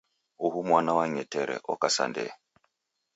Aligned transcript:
Uhu 0.45 0.59
mwana 0.67 0.91
wang'etere, 0.97 1.55
oka 1.73 1.87
sa 1.95 2.03
ndee. 2.11 2.31